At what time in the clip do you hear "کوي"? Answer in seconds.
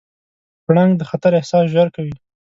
1.95-2.15